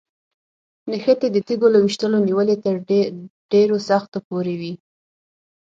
نښتې 0.89 1.27
د 1.31 1.37
تیږو 1.47 1.67
له 1.73 1.79
ویشتلو 1.83 2.17
نیولې 2.27 2.55
تر 2.63 2.75
ډېرو 3.51 3.77
سختو 3.89 4.17
پورې 4.27 4.55
وي. 4.61 4.73